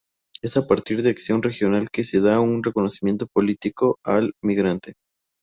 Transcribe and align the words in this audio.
Es 0.41 0.57
a 0.57 0.65
partir 0.65 1.03
de 1.03 1.11
Acción 1.11 1.43
Regional 1.43 1.91
que 1.91 2.03
se 2.03 2.21
da 2.21 2.39
un 2.39 2.63
reconocimiento 2.63 3.27
político 3.31 3.99
al 4.01 4.33
migrante. 4.43 4.95